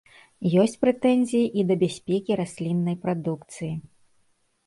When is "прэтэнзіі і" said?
0.85-1.65